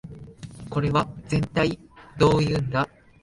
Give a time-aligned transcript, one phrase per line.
[0.71, 1.77] これはぜんたい
[2.17, 2.89] どういうんだ